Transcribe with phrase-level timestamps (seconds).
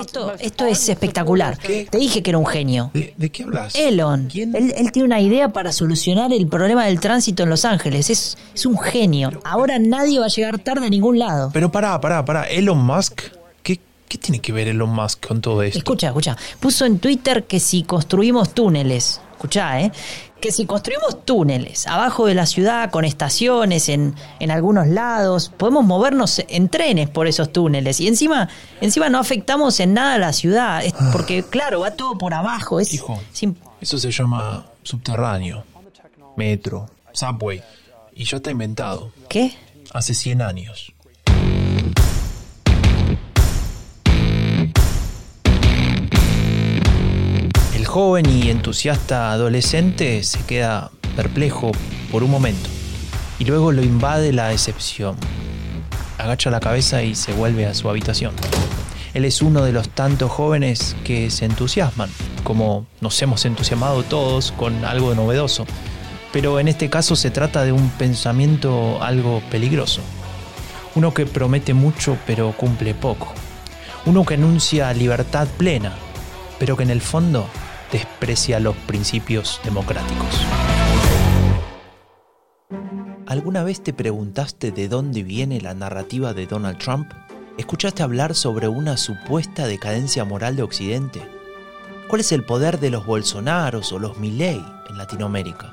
[0.00, 1.56] esto, esto es espectacular.
[1.58, 2.90] Te dije que era un genio.
[2.92, 3.76] ¿De, qué hablas?
[3.76, 4.28] Elon.
[4.34, 8.10] Él, él, tiene una idea para solucionar el problema del tránsito en Los Ángeles.
[8.10, 9.30] Es, es un genio.
[9.44, 11.50] Ahora nadie va a llegar tarde a ningún lado.
[11.52, 12.48] Pero pará, pará, pará.
[12.48, 13.22] Elon Musk.
[13.62, 13.78] ¿Qué,
[14.08, 15.78] qué tiene que ver Elon Musk con todo esto?
[15.78, 16.36] Escucha, escucha.
[16.58, 19.92] Puso en Twitter que si construimos túneles, escucha, ¿eh?
[20.40, 25.84] Que si construimos túneles abajo de la ciudad con estaciones en, en, algunos lados, podemos
[25.84, 28.48] movernos en trenes por esos túneles y encima,
[28.80, 31.10] encima no afectamos en nada a la ciudad, Ah.
[31.12, 32.80] porque claro, va todo por abajo.
[32.80, 35.64] Es, Hijo, sin- eso se llama subterráneo,
[36.36, 37.62] metro, subway.
[38.14, 39.10] Y ya está inventado.
[39.28, 39.54] ¿Qué?
[39.92, 40.92] Hace 100 años.
[47.96, 51.72] Joven y entusiasta adolescente se queda perplejo
[52.12, 52.68] por un momento
[53.38, 55.16] y luego lo invade la decepción.
[56.18, 58.34] Agacha la cabeza y se vuelve a su habitación.
[59.14, 62.10] Él es uno de los tantos jóvenes que se entusiasman,
[62.44, 65.64] como nos hemos entusiasmado todos con algo novedoso.
[66.34, 70.02] Pero en este caso se trata de un pensamiento algo peligroso.
[70.96, 73.32] Uno que promete mucho pero cumple poco.
[74.04, 75.94] Uno que anuncia libertad plena,
[76.58, 77.48] pero que en el fondo
[77.96, 80.28] desprecia los principios democráticos.
[83.26, 87.10] ¿Alguna vez te preguntaste de dónde viene la narrativa de Donald Trump?
[87.56, 91.22] ¿Escuchaste hablar sobre una supuesta decadencia moral de Occidente?
[92.06, 95.72] ¿Cuál es el poder de los Bolsonaros o los Milley en Latinoamérica?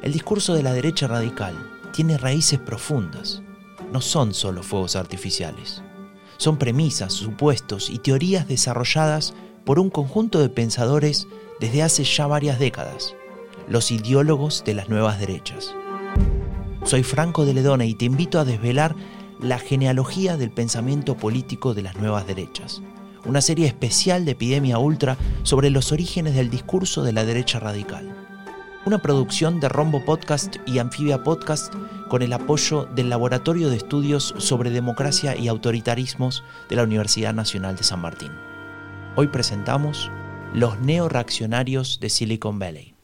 [0.00, 1.56] El discurso de la derecha radical
[1.92, 3.42] tiene raíces profundas.
[3.92, 5.82] No son solo fuegos artificiales.
[6.36, 11.26] Son premisas, supuestos y teorías desarrolladas por un conjunto de pensadores
[11.60, 13.14] desde hace ya varias décadas,
[13.68, 15.74] los ideólogos de las nuevas derechas.
[16.84, 18.96] Soy Franco de Ledona y te invito a desvelar
[19.40, 22.82] la genealogía del pensamiento político de las nuevas derechas,
[23.24, 28.16] una serie especial de Epidemia Ultra sobre los orígenes del discurso de la derecha radical.
[28.84, 31.72] Una producción de Rombo Podcast y Anfibia Podcast
[32.08, 37.76] con el apoyo del Laboratorio de Estudios sobre Democracia y Autoritarismos de la Universidad Nacional
[37.76, 38.32] de San Martín.
[39.14, 40.10] Hoy presentamos
[40.54, 42.94] Los neoreaccionarios de Silicon Valley.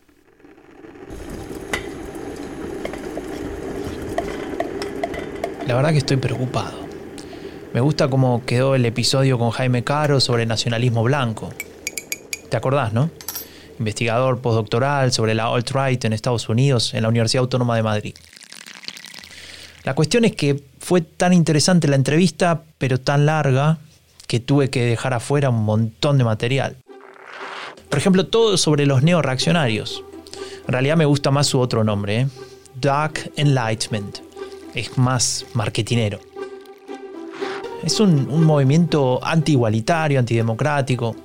[5.66, 6.78] La verdad que estoy preocupado.
[7.74, 11.50] Me gusta cómo quedó el episodio con Jaime Caro sobre nacionalismo blanco.
[12.48, 13.10] ¿Te acordás, no?
[13.78, 18.14] Investigador postdoctoral sobre la alt-right en Estados Unidos en la Universidad Autónoma de Madrid.
[19.84, 23.78] La cuestión es que fue tan interesante la entrevista, pero tan larga,
[24.28, 26.76] que tuve que dejar afuera un montón de material.
[27.88, 30.04] Por ejemplo, todo sobre los neoreaccionarios.
[30.66, 32.28] En realidad me gusta más su otro nombre, ¿eh?
[32.80, 34.18] Dark Enlightenment.
[34.74, 36.20] Es más marketinero.
[37.82, 41.16] Es un, movimiento anti-igualitario, antidemocrático.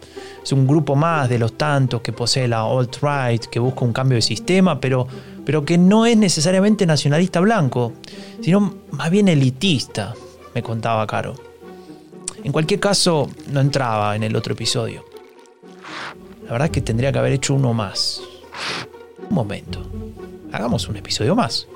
[0.42, 4.16] Es un grupo más de los tantos que posee la alt-right, que busca un cambio
[4.16, 5.08] de sistema, pero,
[5.46, 7.94] pero que no es necesariamente nacionalista blanco,
[8.42, 10.14] sino más bien elitista,
[10.56, 11.53] me contaba Caro.
[12.44, 15.06] En cualquier caso, no entraba en el otro episodio.
[16.44, 18.22] La verdad es que tendría que haber hecho uno más.
[19.30, 19.80] Un momento.
[20.52, 21.68] Hagamos un episodio más.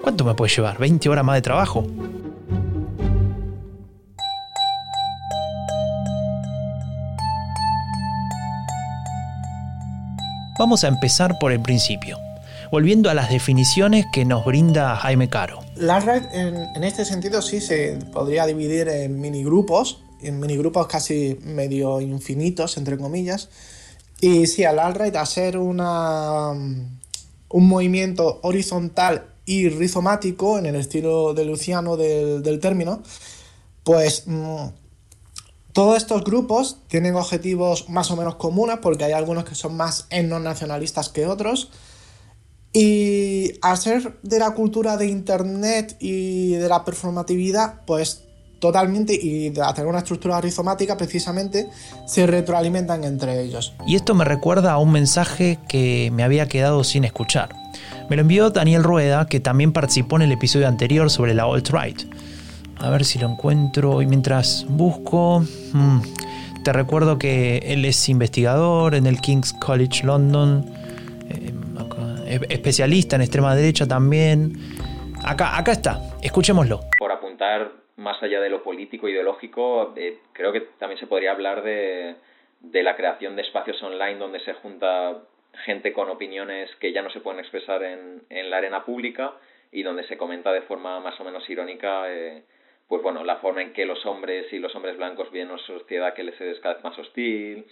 [0.00, 0.78] ¿Cuánto me puede llevar?
[0.78, 1.86] ¿20 horas más de trabajo?
[10.58, 12.18] Vamos a empezar por el principio,
[12.70, 15.60] volviendo a las definiciones que nos brinda Jaime Caro.
[15.76, 21.38] La red en, en, este sentido sí se podría dividir en minigrupos, en minigrupos casi
[21.42, 23.48] medio infinitos, entre comillas.
[24.20, 31.34] Y sí, al alt-right, a ser una, un movimiento horizontal y rizomático, en el estilo
[31.34, 33.02] de Luciano del, del término,
[33.82, 34.68] pues mmm,
[35.72, 40.06] todos estos grupos tienen objetivos más o menos comunes, porque hay algunos que son más
[40.10, 41.70] etnonacionalistas que otros.
[42.72, 48.23] Y al ser de la cultura de Internet y de la performatividad, pues
[48.64, 51.68] totalmente, y de tener una estructura rizomática precisamente,
[52.06, 53.74] se retroalimentan entre ellos.
[53.86, 57.54] Y esto me recuerda a un mensaje que me había quedado sin escuchar.
[58.08, 62.10] Me lo envió Daniel Rueda, que también participó en el episodio anterior sobre la alt-right.
[62.78, 65.44] A ver si lo encuentro y mientras busco...
[65.74, 66.00] Mmm,
[66.64, 70.64] te recuerdo que él es investigador en el King's College London,
[71.28, 74.58] eh, especialista en extrema derecha también.
[75.22, 76.80] Acá, acá está, escuchémoslo.
[76.98, 81.62] Por apuntar más allá de lo político ideológico, eh, creo que también se podría hablar
[81.62, 82.16] de,
[82.60, 85.22] de, la creación de espacios online donde se junta
[85.64, 89.34] gente con opiniones que ya no se pueden expresar en, en la arena pública
[89.70, 92.42] y donde se comenta de forma más o menos irónica eh,
[92.88, 96.14] pues bueno, la forma en que los hombres y los hombres blancos viven una sociedad
[96.14, 97.64] que les es cada vez más hostil,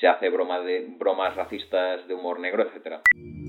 [0.00, 3.02] se hace broma de bromas racistas de humor negro, etcétera.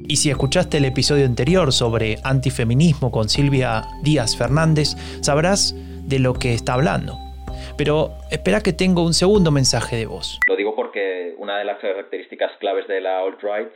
[0.07, 4.89] Y si escuchaste el episodio anterior sobre antifeminismo con Silvia Díaz Fernández,
[5.21, 5.75] sabrás
[6.07, 7.17] de lo que está hablando.
[7.77, 10.39] Pero espera que tengo un segundo mensaje de voz.
[10.47, 13.69] Lo digo porque una de las características claves de la alt-right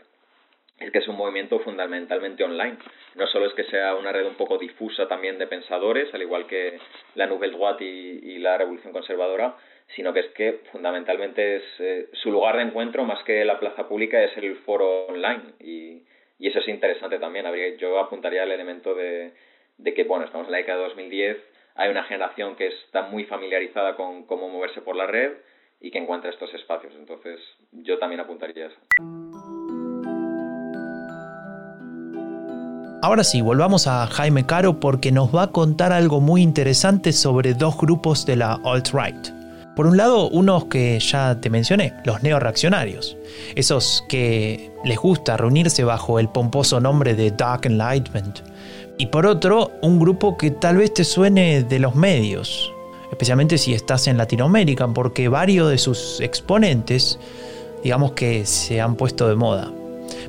[0.79, 2.77] es que es un movimiento fundamentalmente online.
[3.15, 6.47] No solo es que sea una red un poco difusa también de pensadores, al igual
[6.47, 6.79] que
[7.15, 9.55] la Nouvelle Droite y, la Revolución Conservadora,
[9.95, 13.87] sino que es que fundamentalmente es eh, su lugar de encuentro más que la plaza
[13.87, 16.03] pública es el foro online y,
[16.39, 17.45] eso es interesante también.
[17.77, 19.31] yo apuntaría el elemento de,
[19.77, 21.37] de que, bueno, estamos en la década de 2010,
[21.75, 25.31] hay una generación que está muy familiarizada con cómo moverse por la red
[25.79, 26.93] y que encuentra estos espacios.
[26.97, 27.39] Entonces,
[27.71, 28.77] yo también apuntaría eso.
[33.03, 37.55] Ahora sí, volvamos a Jaime Caro porque nos va a contar algo muy interesante sobre
[37.55, 39.41] dos grupos de la alt-right.
[39.75, 43.17] Por un lado, unos que ya te mencioné, los neoreaccionarios,
[43.55, 48.41] esos que les gusta reunirse bajo el pomposo nombre de Dark Enlightenment.
[49.01, 52.71] Y por otro, un grupo que tal vez te suene de los medios,
[53.09, 57.17] especialmente si estás en Latinoamérica, porque varios de sus exponentes,
[57.83, 59.73] digamos que se han puesto de moda.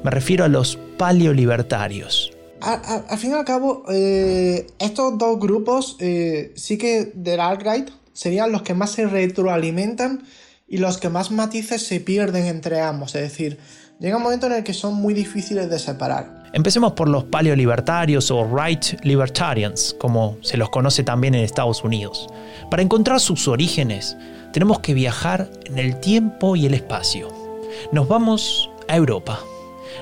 [0.03, 2.33] Me refiero a los paleolibertarios.
[2.63, 8.53] Al fin y al cabo, eh, estos dos grupos eh, sí que del alt-right serían
[8.53, 10.23] los que más se retroalimentan
[10.67, 13.15] y los que más matices se pierden entre ambos.
[13.17, 13.59] Es decir,
[14.01, 16.42] llega un momento en el que son muy difíciles de separar.
[16.53, 22.29] Empecemos por los paleolibertarios o right libertarians, como se los conoce también en Estados Unidos.
[22.71, 24.17] Para encontrar sus orígenes,
[24.53, 27.29] tenemos que viajar en el tiempo y el espacio.
[27.91, 29.41] Nos vamos a Europa,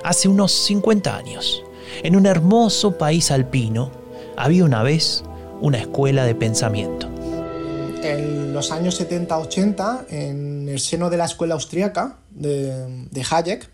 [0.03, 1.63] hace unos 50 años.
[2.03, 3.93] En un hermoso país alpino
[4.37, 5.23] había una vez
[5.61, 7.09] una escuela de pensamiento
[8.03, 13.69] en los años 70-80, en el seno de la escuela austríaca de, de, Hayek,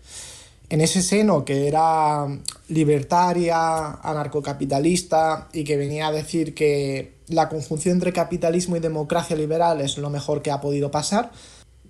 [0.69, 2.27] en ese seno que era
[2.69, 9.81] libertaria, anarcocapitalista y que venía a decir que la conjunción entre capitalismo y democracia liberal
[9.81, 11.31] es lo mejor que ha podido pasar,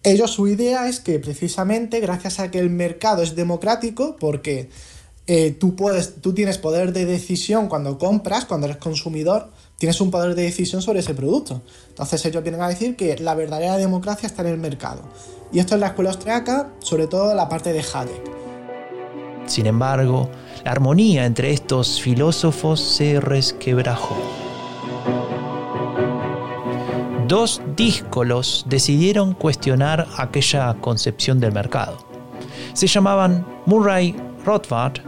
[0.04, 4.70] ellos su idea es que precisamente gracias a que el mercado es democrático, porque
[5.28, 10.12] eh, tú, puedes, tú tienes poder de decisión cuando compras, cuando eres consumidor, tienes un
[10.12, 11.62] poder de decisión sobre ese producto.
[11.90, 15.02] Entonces ellos vienen a decir que la verdadera democracia está en el mercado.
[15.52, 18.37] Y esto es la escuela austriaca, sobre todo la parte de Hayek.
[19.48, 20.30] Sin embargo,
[20.64, 24.16] la armonía entre estos filósofos se resquebrajó.
[27.28, 31.98] Dos díscolos decidieron cuestionar aquella concepción del mercado.
[32.74, 34.16] Se llamaban Murray
[34.46, 35.02] Rothbard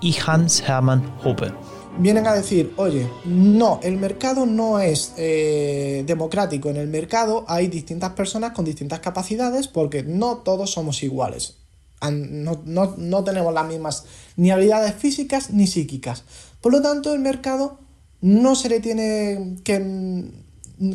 [0.00, 1.52] y Hans Hermann Hoppe
[1.98, 7.68] vienen a decir, oye, no, el mercado no es eh, democrático, en el mercado hay
[7.68, 11.61] distintas personas con distintas capacidades porque no todos somos iguales.
[12.10, 14.04] No, tenemos las mismas
[14.36, 16.24] ni habilidades físicas ni psíquicas.
[16.60, 17.78] Por lo tanto, el mercado
[18.20, 20.30] no se le tiene que,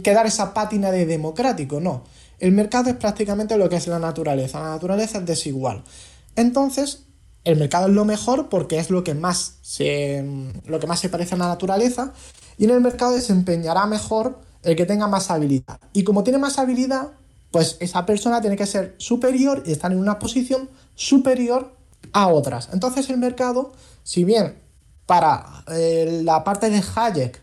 [0.03, 2.03] que dar esa pátina de democrático, no.
[2.39, 4.59] El mercado es prácticamente lo que es la naturaleza.
[4.59, 5.83] La naturaleza es desigual.
[6.35, 7.03] Entonces,
[7.43, 10.23] el mercado es lo mejor porque es lo que más se,
[10.65, 12.13] lo que más se parece a la naturaleza
[12.57, 15.79] y en el mercado desempeñará mejor el que tenga más habilidad.
[15.93, 17.11] Y como tiene más habilidad,
[17.51, 21.75] pues esa persona tiene que ser superior y estar en una posición superior
[22.13, 22.69] a otras.
[22.73, 23.71] Entonces el mercado,
[24.03, 24.61] si bien
[25.05, 27.41] para eh, la parte de Hayek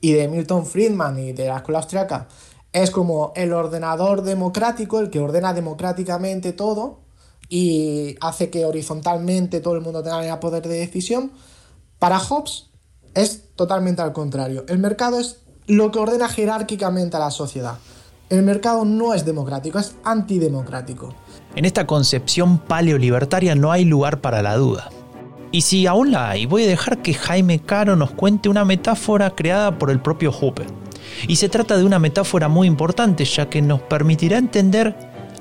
[0.00, 2.28] y de Milton Friedman y de la escuela austriaca
[2.72, 7.00] es como el ordenador democrático, el que ordena democráticamente todo,
[7.48, 11.32] y hace que horizontalmente todo el mundo tenga el poder de decisión.
[11.98, 12.66] Para Hobbes
[13.14, 14.64] es totalmente al contrario.
[14.68, 17.78] El mercado es lo que ordena jerárquicamente a la sociedad.
[18.30, 21.14] El mercado no es democrático, es antidemocrático.
[21.54, 24.90] En esta concepción paleolibertaria no hay lugar para la duda.
[25.50, 29.30] Y si aún la hay, voy a dejar que Jaime Caro nos cuente una metáfora
[29.30, 30.66] creada por el propio Hooper.
[31.26, 34.94] Y se trata de una metáfora muy importante, ya que nos permitirá entender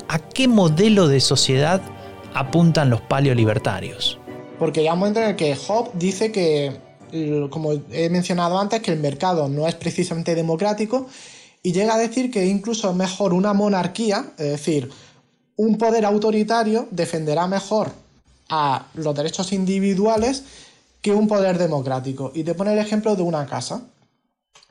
[0.08, 1.82] a qué modelo de sociedad
[2.34, 4.17] apuntan los paleolibertarios.
[4.60, 6.79] Porque ya un momento en el que Hobbes dice que,
[7.50, 11.08] como he mencionado antes, que el mercado no es precisamente democrático
[11.67, 14.89] y llega a decir que incluso es mejor una monarquía, es decir,
[15.57, 17.91] un poder autoritario defenderá mejor
[18.47, 20.45] a los derechos individuales
[21.01, 22.31] que un poder democrático.
[22.33, 23.81] Y te pone el ejemplo de una casa.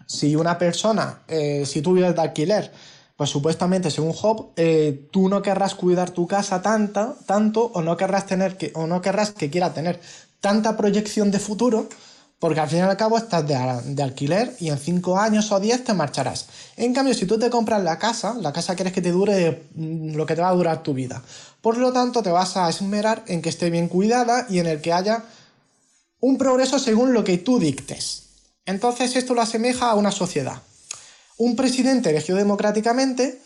[0.06, 2.72] Si una persona, eh, si tú vives de alquiler,
[3.14, 8.24] pues supuestamente, según Job, eh, tú no querrás cuidar tu casa tanto o no querrás
[8.24, 10.00] tener que, o no querrás que quiera tener
[10.40, 11.90] tanta proyección de futuro,
[12.38, 15.84] Porque al fin y al cabo estás de, alquiler y en 5 años o 10
[15.84, 16.46] te marcharás.
[16.76, 20.14] En cambio, si tú te compras la casa, la casa quieres que te dure mm,
[20.14, 21.22] lo que te va a durar tu vida.
[21.62, 24.82] Por lo tanto, te vas a esmerar en que esté bien cuidada y en el
[24.82, 25.24] que haya
[26.20, 28.24] un progreso según lo que tú dictes.
[28.66, 30.60] Entonces, esto lo asemeja a una sociedad.
[31.38, 33.40] Un presidente elegido democráticamente,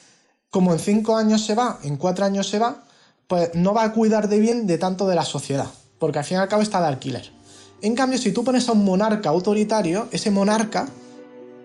[0.51, 2.85] como en 5 años se va, en 4 años se va,
[3.29, 5.69] pues no va a cuidar de bien de tanto de la sociedad,
[6.01, 7.40] porque al fin y al cabo está de alquiler.
[7.83, 10.87] En cambio, si tú pones a un monarca autoritario, ese monarca,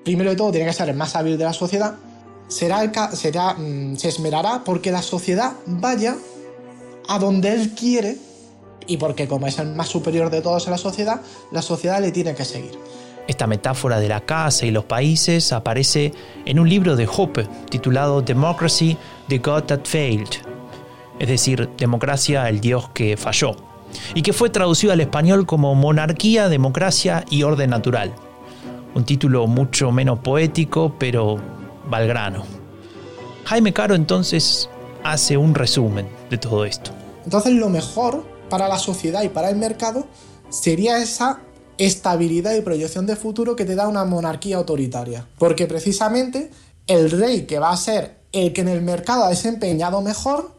[0.04, 1.96] primero de todo, tiene que ser el más hábil de la sociedad,
[2.48, 6.16] será, será mm, se esmerará porque la sociedad vaya
[7.08, 8.18] a donde él quiere
[8.88, 12.12] y porque como es el más superior de todos en la sociedad, la sociedad le
[12.12, 12.80] tiene que seguir.
[13.28, 16.14] Esta metáfora de la casa y los países aparece
[16.46, 18.96] en un libro de Hoppe titulado Democracy,
[19.28, 20.30] the God That Failed,
[21.20, 23.75] es decir, Democracia, el Dios que falló
[24.14, 28.14] y que fue traducido al español como Monarquía, Democracia y Orden Natural.
[28.94, 31.38] Un título mucho menos poético, pero
[31.90, 32.44] valgrano.
[33.46, 34.70] Jaime Caro entonces
[35.04, 36.92] hace un resumen de todo esto.
[37.26, 40.08] Entonces lo mejor para la sociedad y para el mercado
[40.50, 41.42] sería esa
[41.78, 45.28] estabilidad y proyección de futuro que te da una monarquía autoritaria.
[45.38, 46.52] Porque precisamente
[46.88, 50.52] el rey que va a ser el que en el mercado ha desempeñado mejor,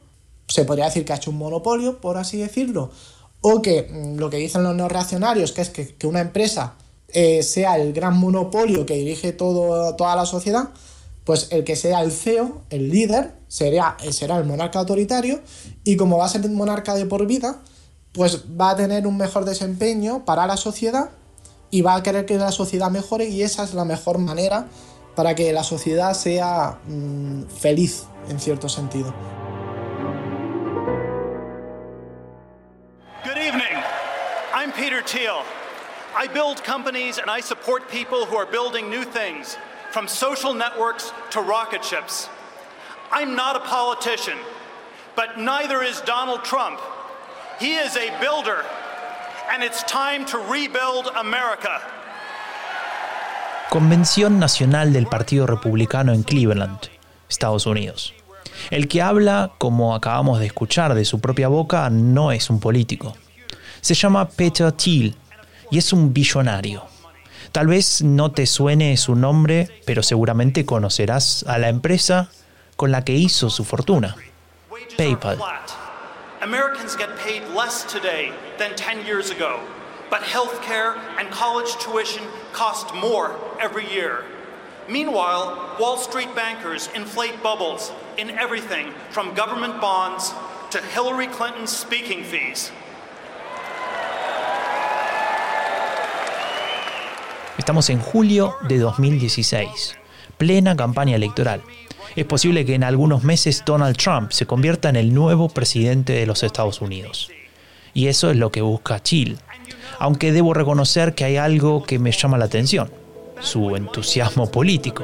[0.48, 2.90] se podría decir que ha hecho un monopolio, por así decirlo,
[3.48, 6.74] o que mm, lo que dicen los neoreaccionarios, que es que, una empresa
[7.12, 10.70] eh, sea el gran monopolio que dirige todo, toda la sociedad,
[11.22, 15.40] pues el que sea el CEO, el líder, será, eh, será el monarca autoritario
[15.84, 17.60] y como va a ser el monarca de por vida,
[18.10, 21.10] pues va a tener un mejor desempeño para la sociedad
[21.70, 24.66] y va a querer que la sociedad mejore y esa es la mejor manera
[25.14, 29.14] para que la sociedad sea mm, feliz en cierto sentido.
[34.76, 35.42] Peter Thiel.
[36.14, 39.56] I build companies and I support people who are building new things,
[39.90, 42.28] from social networks to rocket ships.
[43.10, 44.36] I'm not a politician,
[45.14, 46.78] but neither is Donald Trump.
[47.58, 48.64] He is a builder,
[49.50, 51.80] and it's time to rebuild America.
[53.70, 56.90] Convención Nacional del Partido Republicano en Cleveland,
[57.30, 58.12] Estados Unidos.
[58.70, 63.14] El que habla, como acabamos de escuchar de su propia boca, no es un político.
[63.86, 65.14] Se llama Peter Thiel
[65.70, 66.82] y es un billonario.
[67.52, 72.28] Tal vez no te suene su nombre, pero seguramente conocerás a la empresa
[72.74, 74.16] con la que hizo su fortuna,
[74.98, 75.38] PayPal.
[76.42, 79.60] Americans get paid less today than 10 years ago,
[80.10, 84.24] but healthcare and college tuition cost more every year.
[84.88, 90.34] Meanwhile, Wall Street bankers inflate bubbles in everything from government bonds
[90.72, 92.72] to Hillary Clinton's speaking fees.
[97.66, 99.96] Estamos en julio de 2016,
[100.38, 101.62] plena campaña electoral.
[102.14, 106.26] Es posible que en algunos meses Donald Trump se convierta en el nuevo presidente de
[106.26, 107.28] los Estados Unidos.
[107.92, 109.34] Y eso es lo que busca Chile.
[109.98, 112.88] Aunque debo reconocer que hay algo que me llama la atención,
[113.40, 115.02] su entusiasmo político.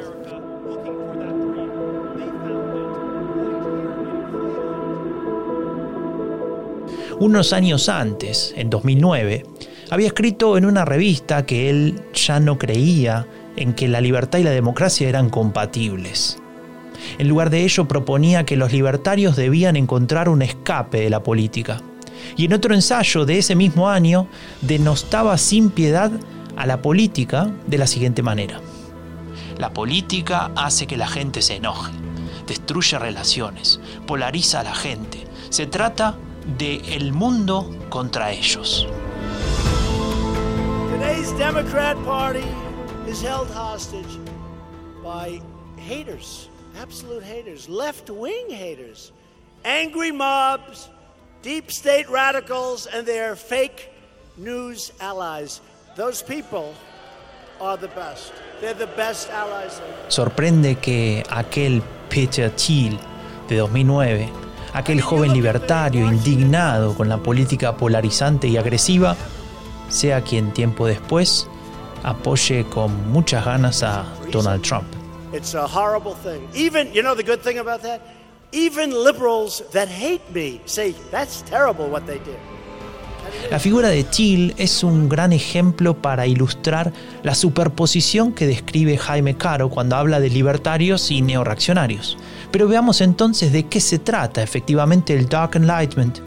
[7.19, 9.47] Unos años antes, en 2009,
[9.93, 14.43] había escrito en una revista que él ya no creía en que la libertad y
[14.43, 16.39] la democracia eran compatibles.
[17.19, 21.83] En lugar de ello proponía que los libertarios debían encontrar un escape de la política.
[22.39, 24.29] Y en otro ensayo de ese mismo año
[24.63, 26.11] denostaba sin piedad
[26.57, 28.63] a la política de la siguiente manera.
[29.59, 31.93] La política hace que la gente se enoje,
[32.47, 35.27] destruye relaciones, polariza a la gente.
[35.51, 36.17] Se trata
[36.57, 38.89] de el mundo contra ellos.
[41.02, 42.47] Today's Democrat Party
[43.09, 44.21] is held hostage
[45.02, 45.42] by
[45.76, 46.49] haters,
[46.80, 49.11] absolute haters, left wing haters,
[49.64, 50.90] angry mobs,
[51.42, 53.90] deep state radicals, and their fake
[54.37, 55.61] news allies.
[55.97, 56.73] Those people
[57.61, 58.32] are the best.
[58.61, 59.82] They're the best allies.
[60.06, 62.97] Sorprende que aquel Peter Thiel
[63.49, 64.28] de 2009,
[64.73, 69.16] aquel joven libertario indignado con la política polarizante y agresiva,
[69.93, 71.47] sea quien tiempo después
[72.03, 74.87] apoye con muchas ganas a Donald Trump.
[75.33, 76.49] It's a horrible thing.
[76.55, 78.01] Even, you know the good thing about that?
[78.53, 82.37] Even liberals that hate me say that's terrible what they did.
[83.51, 89.37] La figura de Thiel es un gran ejemplo para ilustrar la superposición que describe Jaime
[89.37, 92.19] Caro cuando habla de libertarios y neoreaccionarios.
[92.51, 96.19] Pero veamos entonces de qué se trata efectivamente el Dark Enlightenment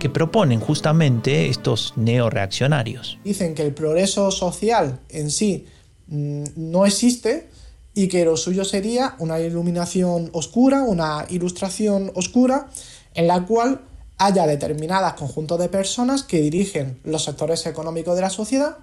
[0.00, 3.18] que proponen justamente estos neoreaccionarios.
[3.22, 5.66] Dicen que el progreso social en sí
[6.08, 7.48] mm, no existe
[7.94, 12.68] y que lo suyo sería una iluminación oscura, una ilustración oscura,
[13.14, 13.82] en la cual
[14.18, 18.78] haya determinadas conjuntos de personas que dirigen los sectores económicos de la sociedad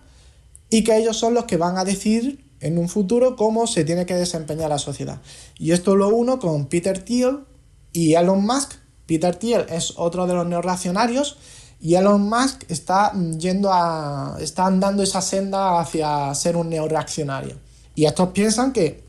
[0.69, 4.05] y que ellos son los que van a decir en un futuro cómo se tiene
[4.05, 5.21] que desempeñar la sociedad.
[5.57, 7.39] Y esto lo uno con Peter Thiel
[7.93, 8.73] y Elon Musk.
[9.07, 11.37] Peter Thiel es otro de los neorracionarios
[11.79, 14.37] y Elon Musk está yendo a.
[14.39, 17.55] está andando esa senda hacia ser un neoreaccionario.
[17.95, 19.03] Y estos piensan que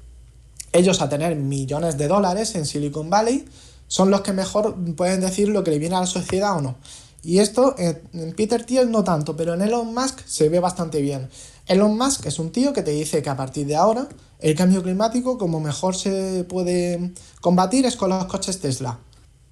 [0.73, 3.47] ellos a tener millones de dólares en Silicon Valley
[3.87, 6.77] son los que mejor pueden decir lo que le viene a la sociedad o no.
[7.23, 11.29] Y esto en Peter Thiel no tanto, pero en Elon Musk se ve bastante bien.
[11.67, 14.83] Elon Musk es un tío que te dice que a partir de ahora el cambio
[14.83, 18.99] climático como mejor se puede combatir es con los coches Tesla.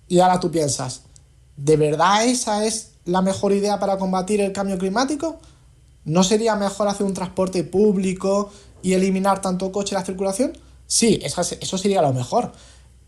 [0.09, 1.03] Y ahora tú piensas,
[1.57, 5.39] ¿de verdad esa es la mejor idea para combatir el cambio climático?
[6.05, 8.51] ¿No sería mejor hacer un transporte público
[8.83, 10.53] y eliminar tanto coche en la circulación?
[10.87, 12.53] Sí, eso sería lo mejor.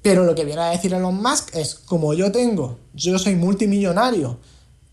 [0.03, 4.39] Pero lo que viene a decir Elon Musk es, como yo tengo, yo soy multimillonario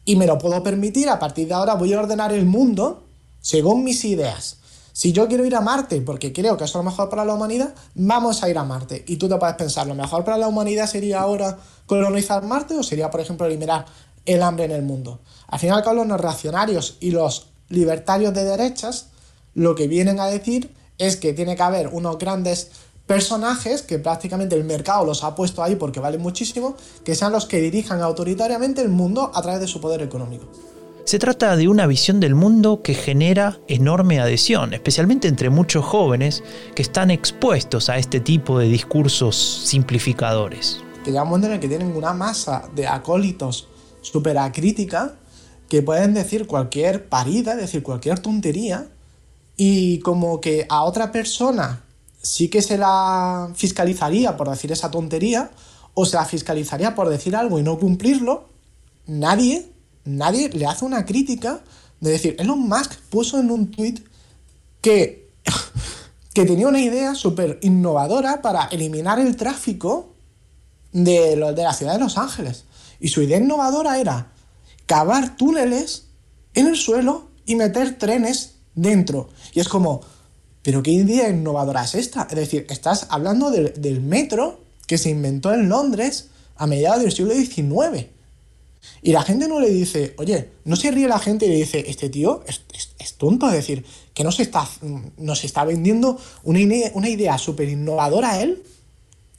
[0.03, 3.03] y me lo puedo permitir, a partir de ahora voy a ordenar el mundo
[3.39, 4.57] según mis ideas.
[4.95, 7.33] Si yo quiero ir a Marte porque creo que eso es lo mejor para la
[7.33, 9.03] humanidad, vamos a ir a Marte.
[9.05, 12.81] Y tú te puedes pensar, ¿lo mejor para la humanidad sería ahora colonizar Marte o
[12.81, 13.85] sería, por ejemplo, eliminar
[14.25, 15.19] el hambre en el mundo?
[15.47, 19.07] Al final, con los reaccionarios y los libertarios de derechas,
[19.53, 22.71] lo que vienen a decir es que tiene que haber unos grandes
[23.05, 27.47] personajes que prácticamente el mercado los ha puesto ahí porque valen muchísimo, que sean los
[27.47, 30.45] que dirijan autoritariamente el mundo a través de su poder económico.
[31.05, 36.43] Se trata de una visión del mundo que genera enorme adhesión, especialmente entre muchos jóvenes
[36.73, 40.81] que están expuestos a este tipo de discursos simplificadores.
[41.05, 43.67] Ya un en el que tienen una masa de acólitos
[44.01, 45.13] súper acrítica
[45.69, 48.87] que pueden decir cualquier parida, decir cualquier tontería,
[49.55, 51.83] y como que a otra persona
[52.19, 55.51] sí que se la fiscalizaría por decir esa tontería,
[55.93, 58.49] o se la fiscalizaría por decir algo y no cumplirlo,
[59.05, 59.74] nadie,
[60.05, 61.61] nadie le hace una crítica
[61.99, 63.95] de decir, Elon Musk puso en un tweet
[64.81, 65.29] que,
[66.33, 70.13] que tenía una idea súper innovadora para eliminar el tráfico
[70.91, 72.65] de, de la ciudad de Los Ángeles.
[72.99, 74.31] Y su idea innovadora era
[74.85, 76.05] cavar túneles
[76.53, 79.29] en el suelo y meter trenes dentro.
[79.53, 80.01] Y es como,
[80.61, 82.27] pero ¿qué idea innovadora es esta?
[82.29, 87.33] Es decir, estás hablando del metro que se inventó en Londres a mediados del siglo
[87.33, 88.14] XIX.
[89.01, 91.83] Y la gente no le dice, oye, no se ríe la gente y le dice,
[91.87, 94.67] este tío es, tonto, es decir, que no se está,
[95.17, 96.59] nos está vendiendo una,
[96.93, 98.63] una idea súper innovadora a él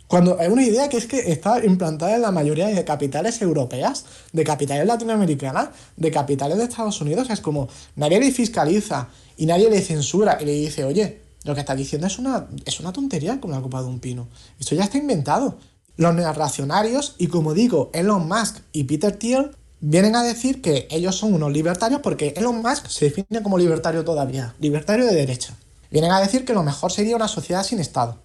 [0.06, 4.04] cuando hay una idea que es que está implantada en la mayoría de capitales europeas,
[4.32, 9.68] de capitales latinoamericanas, de capitales de Estados Unidos, es como nadie le fiscaliza y nadie
[9.68, 13.40] le censura y le dice, oye, lo que está diciendo es una, es una tontería
[13.40, 14.28] con la copa de un pino.
[14.60, 15.58] Esto ya está inventado.
[15.96, 21.16] Los neorracionarios, y como digo, Elon Musk y Peter Thiel, vienen a decir que ellos
[21.16, 25.54] son unos libertarios porque Elon Musk se define como libertario todavía, libertario de derecha.
[25.90, 28.18] Vienen a decir que lo mejor sería una sociedad sin Estado,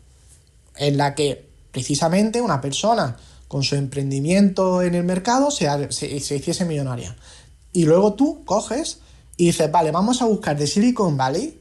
[0.76, 6.66] en la que precisamente una persona con su emprendimiento en el mercado se, se, hiciese
[6.66, 7.16] millonaria.
[7.74, 9.00] Y luego tú coges
[9.38, 11.60] y dices, vale, vamos a buscar de Silicon Valley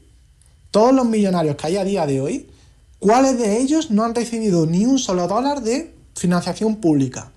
[0.71, 2.49] todos los millonarios que hay a día de hoy,
[2.99, 7.31] cuáles de ellos no han recibido ni un solo dólar de financiación pública.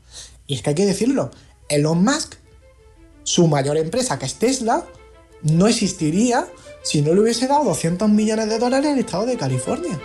[0.46, 1.30] Y es que hay que decirlo,
[1.68, 2.34] Elon Musk,
[3.22, 4.84] su mayor empresa que es Tesla,
[5.42, 6.46] no existiría
[6.82, 9.98] si no le hubiese dado 200 millones de dólares al estado de California.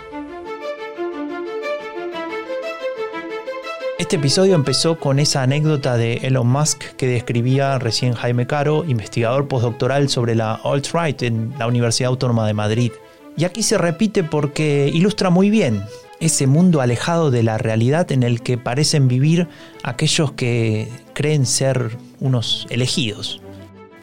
[3.98, 9.46] Este episodio empezó con esa anécdota de Elon Musk que describía recién Jaime Caro, investigador
[9.46, 12.92] postdoctoral sobre la alt-right en la Universidad Autónoma de Madrid.
[13.36, 15.84] Y aquí se repite porque ilustra muy bien
[16.20, 19.48] ese mundo alejado de la realidad en el que parecen vivir
[19.82, 23.40] aquellos que creen ser unos elegidos,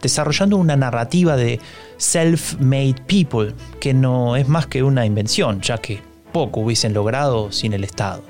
[0.01, 1.59] desarrollando una narrativa de
[1.97, 6.01] self-made people que no es más que una invención, ya que
[6.31, 8.23] poco hubiesen logrado sin el Estado.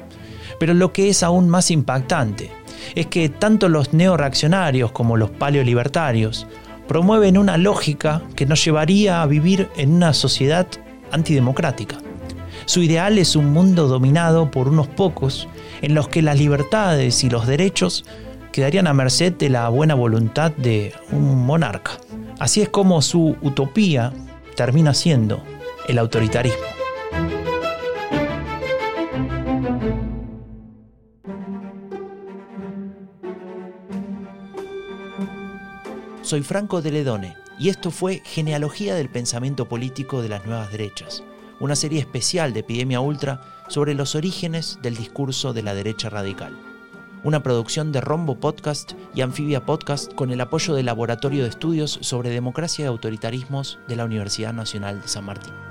[0.59, 2.51] Pero lo que es aún más impactante
[2.95, 6.45] es que tanto los neoreaccionarios como los paleolibertarios
[6.87, 10.67] promueven una lógica que nos llevaría a vivir en una sociedad
[11.11, 11.97] antidemocrática.
[12.67, 15.47] Su ideal es un mundo dominado por unos pocos
[15.81, 18.03] en los que las libertades y los derechos
[18.51, 21.93] quedarían a merced de la buena voluntad de un monarca.
[22.39, 24.11] Así es como su utopía
[24.57, 25.41] termina siendo
[25.87, 26.57] el autoritarismo.
[36.21, 41.23] Soy Franco de Ledone y esto fue Genealogía del Pensamiento Político de las Nuevas Derechas,
[41.59, 46.57] una serie especial de Epidemia Ultra sobre los orígenes del discurso de la derecha radical.
[47.23, 51.99] Una producción de Rombo Podcast y Anfibia Podcast con el apoyo del Laboratorio de Estudios
[52.01, 55.66] sobre Democracia y Autoritarismos de la Universidad Nacional de San Martín.